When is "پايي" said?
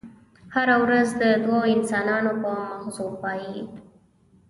3.21-3.61